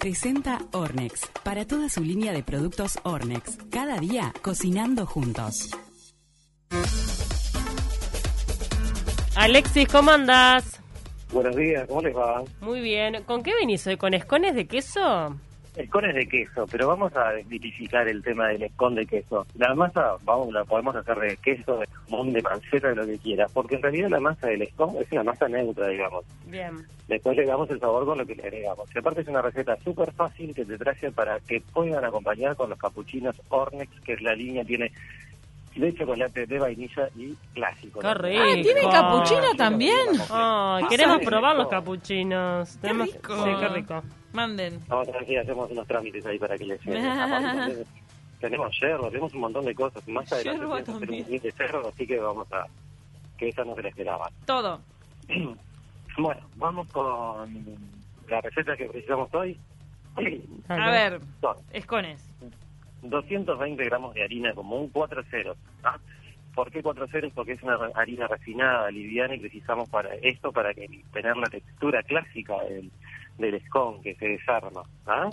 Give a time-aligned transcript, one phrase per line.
[0.00, 3.58] presenta Ornex, para toda su línea de productos Ornex.
[3.70, 5.68] Cada día cocinando juntos.
[9.36, 10.80] Alexis, ¿cómo andás?
[11.32, 12.42] Buenos días, ¿cómo les va?
[12.62, 13.22] Muy bien.
[13.24, 13.98] ¿Con qué venís hoy?
[13.98, 15.36] ¿Con escones de queso?
[15.76, 19.46] Escones de queso, pero vamos a desmitificar el tema del escon de queso.
[19.56, 23.18] La masa, vamos, la podemos hacer de queso, de jamón, de panceta, de lo que
[23.18, 26.24] quieras, porque en realidad la masa del escon es una masa neutra, digamos.
[26.46, 26.74] Bien.
[27.06, 28.88] Después le damos el sabor con lo que le agregamos.
[28.94, 32.70] Y aparte es una receta súper fácil que te traje para que puedan acompañar con
[32.70, 34.92] los capuchinos Ornex, que es la línea, tiene
[35.76, 38.00] de chocolate, de vainilla y clásico.
[38.00, 38.42] Qué rico.
[38.42, 40.08] Ah, ¿tiene capuchino también?
[40.30, 42.72] Ay, Ah, queremos probar los capuchinos.
[42.76, 43.44] Qué Tenemos- rico.
[43.44, 44.02] Sí, qué rico.
[44.32, 44.80] Manden.
[44.88, 46.80] Vamos a ver si hacemos unos trámites ahí para que les
[48.40, 50.06] tenemos yerba, tenemos un montón de cosas.
[50.08, 52.66] Más adelante Yerba tenemos un de cerdo, así que vamos a...
[53.36, 54.32] que esa no se la esperaban.
[54.46, 54.80] Todo.
[56.18, 57.78] Bueno, vamos con
[58.28, 59.56] la receta que precisamos hoy.
[60.68, 61.20] A ver,
[61.72, 62.28] escones.
[63.02, 65.56] 220 gramos de harina común, 4 ceros.
[65.82, 65.98] ¿ah?
[66.54, 67.32] ¿Por qué 4 ceros?
[67.34, 72.02] Porque es una harina refinada, liviana y precisamos para esto para que tener la textura
[72.02, 72.90] clásica del,
[73.38, 74.82] del scone que se desarma.
[75.06, 75.30] ¿ah?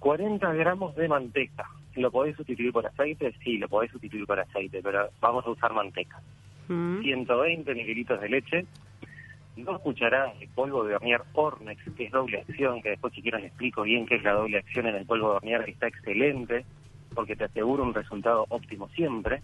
[0.00, 1.66] 40 gramos de manteca.
[1.96, 3.32] ¿Lo podés sustituir por aceite?
[3.42, 6.20] Sí, lo podés sustituir por aceite, pero vamos a usar manteca.
[6.68, 7.02] Mm.
[7.02, 8.66] 120 mililitros de leche,
[9.56, 13.38] dos cucharadas de polvo de hornear Ornex, que es doble acción, que después si quiero
[13.38, 15.86] les explico bien qué es la doble acción en el polvo de hornear, que está
[15.86, 16.64] excelente,
[17.14, 19.42] porque te asegura un resultado óptimo siempre.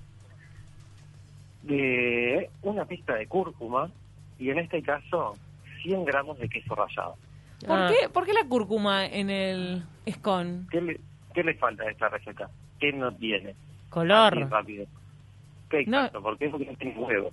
[1.63, 3.91] De una pizca de cúrcuma,
[4.39, 5.37] y en este caso
[5.83, 7.17] 100 gramos de queso rallado.
[7.67, 7.91] ¿Por, Ah.
[7.91, 10.67] qué, ¿Por qué la cúrcuma en el escon?
[10.71, 11.01] ¿Qué le,
[11.35, 12.49] qué le falta a esta receta?
[12.79, 13.51] ¿Qué no tiene?
[13.51, 14.51] Así Color.
[14.51, 14.87] rápido.
[15.69, 16.11] ¿Qué No.
[16.11, 16.49] ¿Por qué?
[16.49, 17.31] Porque no tiene huevo.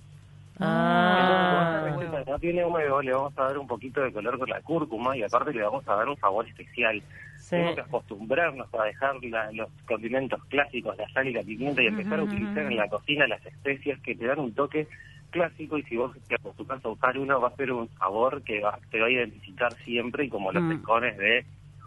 [0.60, 1.84] Ah.
[2.26, 5.22] No tiene huevo, le vamos a dar un poquito de color con la cúrcuma y
[5.22, 7.02] aparte le vamos a dar un sabor especial.
[7.38, 7.50] Sí.
[7.50, 11.86] Tenemos que acostumbrarnos a dejar la- los condimentos clásicos, la sal y la pimienta y
[11.86, 14.86] empezar a utilizar en la cocina las especias que te dan un toque
[15.30, 18.60] clásico y si vos te acostumbras a usar uno va a ser un sabor que
[18.60, 20.72] va- te va a identificar siempre y como los Mm.
[20.72, 21.44] escones de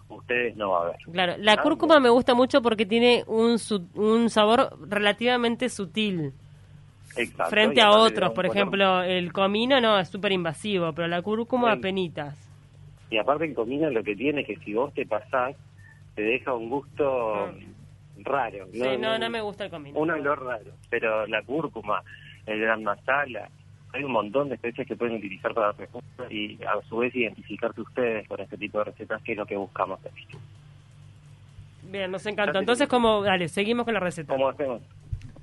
[0.09, 0.95] ustedes no va a haber.
[1.11, 3.57] Claro, la cúrcuma me gusta mucho porque tiene un,
[3.95, 6.33] un sabor relativamente sutil.
[7.15, 11.73] Exacto, Frente a otros, por ejemplo, el comino no, es súper invasivo, pero la cúrcuma
[11.73, 11.79] Sí.
[11.79, 12.37] apenitas.
[13.09, 15.55] Y aparte el comino lo que tiene es que si vos te pasás,
[16.15, 17.51] te deja un gusto
[18.19, 18.67] raro.
[18.67, 18.71] Mm.
[18.71, 19.99] Sí, no, no me gusta el comino.
[19.99, 20.71] Un olor raro.
[20.89, 22.01] Pero la cúrcuma,
[22.45, 23.49] el gran masala,
[23.93, 27.81] hay un montón de especies que pueden utilizar para refugio y a su vez identificarse
[27.81, 29.99] ustedes con este tipo de recetas que es lo que buscamos.
[31.83, 32.59] Bien, nos encantó.
[32.59, 34.33] Entonces, como, dale, seguimos con la receta.
[34.33, 34.81] ¿Cómo hacemos?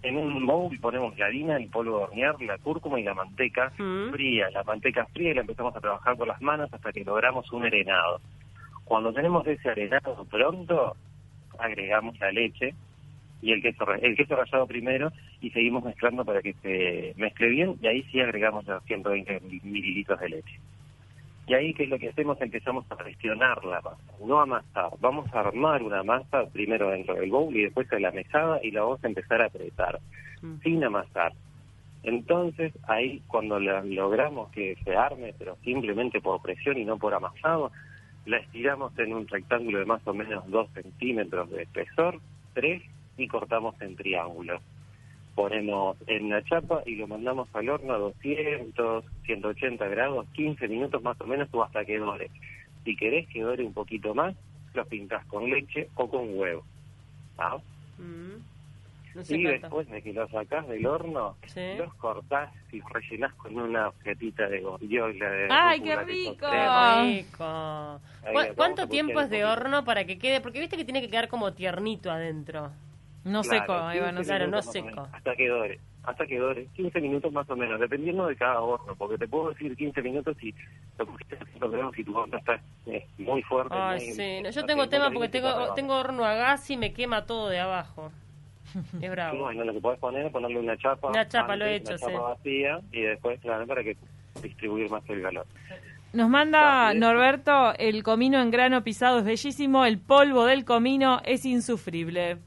[0.02, 3.72] En un bowl ponemos la harina, el polvo de hornear, la cúrcuma y la manteca
[3.78, 4.10] Mm.
[4.12, 4.48] fría.
[4.50, 7.64] La manteca fría y la empezamos a trabajar con las manos hasta que logramos un
[7.64, 8.20] arenado.
[8.84, 10.94] Cuando tenemos ese arenado pronto,
[11.58, 12.74] agregamos la leche
[13.42, 15.10] y el queso, el queso rallado primero
[15.40, 20.18] y seguimos mezclando para que se mezcle bien y ahí sí agregamos los 120 mililitros
[20.20, 20.60] de leche.
[21.48, 22.38] Y ahí, ¿qué es lo que hacemos?
[22.42, 24.90] Empezamos a gestionar la masa, no amasar.
[25.00, 28.70] Vamos a armar una masa primero dentro del bowl y después en la mesada y
[28.70, 29.98] la vamos a empezar a apretar,
[30.42, 30.58] Mm.
[30.62, 31.32] sin amasar.
[32.02, 37.14] Entonces, ahí cuando la- logramos que se arme, pero simplemente por presión y no por
[37.14, 37.72] amasado,
[38.26, 42.20] la estiramos en un rectángulo de más o menos 2 centímetros de espesor,
[42.52, 42.82] 3,
[43.16, 44.60] y cortamos en triángulos.
[45.38, 51.00] Ponemos en la chapa y lo mandamos al horno a 200, 180 grados, 15 minutos
[51.00, 52.28] más o menos o hasta que dore.
[52.84, 54.34] Si querés que dore un poquito más,
[54.74, 56.64] lo pintás con leche o con huevo.
[57.38, 57.56] ¿Ah?
[57.98, 58.42] Mm.
[59.28, 61.74] Y después de que lo sacás del horno, Sí.
[61.78, 65.30] los cortás y rellenás con una objetita de gordiola.
[65.30, 66.32] De ¡Ay, qué rico!
[66.32, 66.46] Rico.
[66.50, 67.44] Ahí ¿Cu-
[68.24, 70.40] le vamos ¿Cuánto tiempo es de horno para que quede?
[70.40, 72.72] Porque viste que tiene que quedar como tiernito adentro.
[73.28, 74.50] No Claro, seco, ahí va, 15 no Claro, seco.
[74.50, 75.08] no minutos más o seco.
[75.16, 78.94] Hasta que dore, hasta que dore, 15 minutos más o menos, dependiendo de cada horno,
[78.96, 80.54] porque te puedo decir 15 minutos si
[80.98, 83.74] lo pusiste a 100 grados si tu horno está eh, muy fuerte.
[83.78, 84.40] Ay, muy- sí.
[84.42, 87.48] No, yo no tengo tema porque tengo, tengo horno a gas y me quema todo
[87.48, 88.10] de abajo.
[89.02, 89.38] Es bravo.
[89.44, 91.08] Bueno, lo que podés poner es ponerle una chapa.
[91.08, 93.96] Una chapa, lo he hecho, Una chapa vacía y después, claro, para que
[94.42, 95.46] distribuir más el calor.
[96.12, 96.98] Nos manda Dale.
[97.00, 102.38] Norberto, el comino en grano pisado es bellísimo, el polvo del comino es insufrible.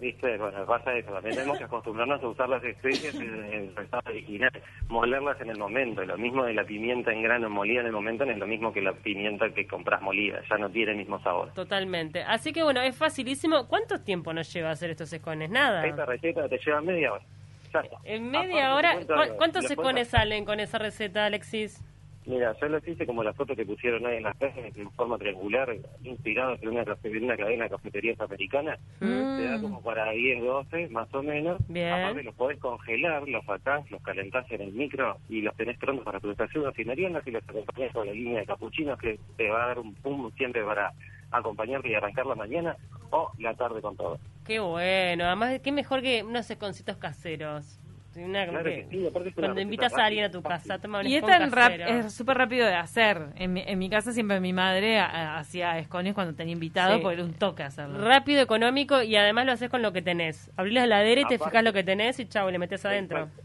[0.00, 3.80] Viste, bueno, pasa eso, también tenemos que acostumbrarnos a usar las especies en en su
[3.80, 4.50] estado original,
[4.88, 8.24] molerlas en el momento, lo mismo de la pimienta en grano molida en el momento
[8.26, 11.20] no es lo mismo que la pimienta que compras molida, ya no tiene el mismo
[11.22, 11.52] sabor.
[11.54, 12.22] Totalmente.
[12.22, 13.68] Así que bueno, es facilísimo.
[13.68, 15.48] ¿Cuánto tiempo nos lleva hacer estos escones?
[15.50, 15.86] Nada.
[15.86, 17.24] Esta receta te lleva media hora.
[17.72, 17.96] Ya está.
[18.04, 21.80] En media Aparte, hora, te cuento ¿cu- algo, ¿cuántos escones salen con esa receta, Alexis?
[22.28, 25.74] Mira, yo hice como la foto que pusieron ahí en las redes, en forma triangular,
[26.04, 28.78] inspirados en una, en una cadena de cafeterías americanas.
[28.98, 31.58] Te da como para 10, 12, más o menos.
[31.68, 31.90] Bien.
[31.90, 36.04] Aparte los podés congelar, los sacás, los calentás en el micro y los tenés prontos
[36.04, 36.70] para tu desayuno.
[36.72, 39.78] Si meriendas y los acompañás con la línea de capuchinos que te va a dar
[39.78, 40.92] un pum siempre para
[41.30, 42.76] acompañarte y arrancar la mañana
[43.08, 44.18] o la tarde con todo.
[44.44, 45.24] Qué bueno.
[45.24, 47.80] Además, qué mejor que unos esconcitos caseros.
[48.24, 50.78] Una- Claro que- que sí, aparte es una cuando invitas a alguien a tu casa,
[50.78, 51.42] toma un Y es tan
[51.88, 53.26] es súper rápido de hacer.
[53.36, 57.00] En mi, en mi casa siempre mi madre hacía escones cuando tenía invitado Sí.
[57.02, 57.98] porque era un toque hacerlo.
[58.04, 60.50] Rápido, económico y además lo haces con lo que tenés.
[60.56, 63.18] Abrís la heladera y te fijas lo que tenés y chau, le metes adentro.
[63.20, 63.42] Exacto.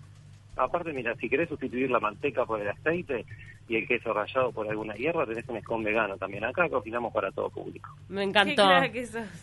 [0.56, 3.26] Aparte, mira, si querés sustituir la manteca por el aceite
[3.68, 6.44] y el queso rallado por alguna hierba, tenés un escon vegano también.
[6.44, 7.90] Acá cocinamos para todo público.
[8.08, 8.64] Me encantó.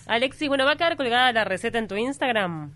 [0.06, 2.70] Alexis, bueno, va a quedar colgada la receta en tu Instagram.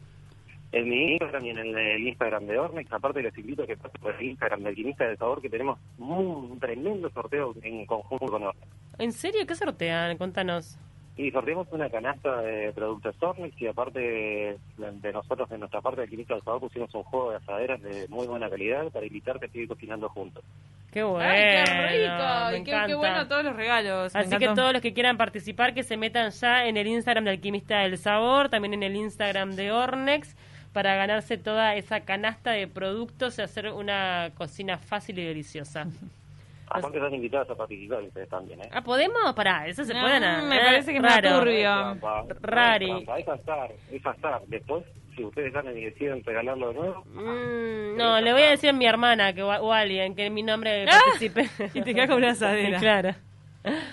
[0.74, 3.76] En mi Instagram y en el, el Instagram de Ornex, aparte les invito a que
[3.76, 8.26] pasen por el Instagram del Quimista del Sabor, que tenemos un tremendo sorteo en conjunto
[8.26, 8.66] con Ornex.
[8.98, 9.46] ¿En serio?
[9.46, 10.18] ¿Qué sortean?
[10.18, 10.76] Contanos.
[11.16, 16.00] Y sorteamos una canasta de productos Ornex y aparte de, de nosotros, de nuestra parte
[16.00, 19.46] del Quimista del Sabor, pusimos un juego de asaderas de muy buena calidad para invitarte
[19.46, 20.42] a seguir cocinando juntos.
[20.90, 21.28] Qué bueno.
[21.28, 22.56] Ay, qué me rico.
[22.56, 24.12] Y qué, qué bueno todos los regalos.
[24.12, 27.24] Me Así que todos los que quieran participar, que se metan ya en el Instagram
[27.26, 30.36] del Quimista del Sabor, también en el Instagram de Ornex,
[30.74, 35.86] para ganarse toda esa canasta de productos y hacer una cocina fácil y deliciosa.
[36.68, 38.68] Aparte están invitados a participar ustedes también, ¿eh?
[38.72, 39.32] Ah, ¿podemos?
[39.34, 40.18] Pará, eso se No, puede.
[40.20, 41.38] me parece que es más raro.
[41.40, 41.98] turbio.
[42.40, 42.90] Rari.
[43.16, 44.42] Es azar, es azar.
[44.48, 44.82] Después,
[45.14, 48.72] si ustedes ganan y deciden regalarlo de nuevo, Mm, no, le voy a decir a
[48.72, 51.48] mi hermana que, o a- alguien que mi nombre Ah, participe.
[51.74, 52.78] y te quedas con una asadera.
[52.80, 53.10] claro.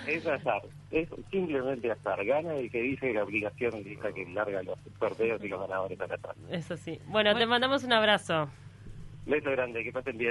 [0.06, 0.62] Es azar.
[0.90, 2.24] Es simplemente azar.
[2.24, 6.14] Gana el que dice la aplicación dice que larga los sorteos y los ganadores acá
[6.14, 6.36] atrás.
[6.50, 7.00] Eso sí.
[7.06, 8.48] Bueno, te mandamos un abrazo.
[9.26, 10.30] Beso grande, que pasen bien.